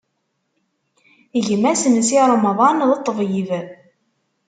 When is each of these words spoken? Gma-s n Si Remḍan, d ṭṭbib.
Gma-s 1.45 1.83
n 1.87 1.95
Si 2.07 2.17
Remḍan, 2.29 2.79
d 2.89 2.91
ṭṭbib. 2.99 3.49